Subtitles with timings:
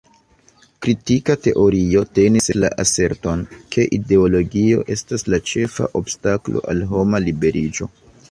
[0.83, 3.43] Kritika teorio tenis la aserton,
[3.75, 7.91] ke ideologio estas la ĉefa obstaklo al homa liberiĝo.